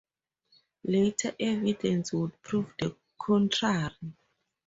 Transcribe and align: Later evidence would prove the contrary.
Later 0.85 1.35
evidence 1.39 2.11
would 2.13 2.41
prove 2.41 2.73
the 2.79 2.95
contrary. 3.21 3.97